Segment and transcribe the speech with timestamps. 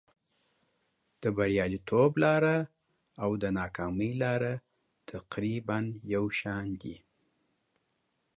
[1.21, 2.57] د بریالیتوب لاره
[3.23, 4.53] او د ناکامۍ لاره
[5.11, 5.77] تقریبا
[6.13, 6.95] یو شان دي.